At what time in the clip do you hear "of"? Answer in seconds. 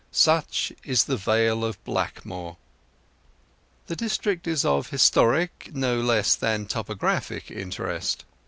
1.63-1.77, 4.65-4.89, 6.63-6.69